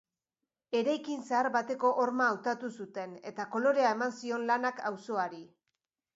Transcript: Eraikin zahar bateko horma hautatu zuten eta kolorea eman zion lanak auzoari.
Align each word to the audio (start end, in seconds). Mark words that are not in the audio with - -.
Eraikin 0.77 1.19
zahar 1.27 1.49
bateko 1.55 1.91
horma 2.05 2.31
hautatu 2.31 2.73
zuten 2.81 3.15
eta 3.33 3.47
kolorea 3.53 3.93
eman 3.99 4.19
zion 4.23 4.49
lanak 4.51 4.83
auzoari. 4.93 5.45